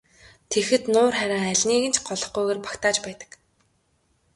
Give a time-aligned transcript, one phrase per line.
[0.49, 3.31] Тэгэхэд нуур харин алиныг нь ч голохгүйгээр багтааж байдаг.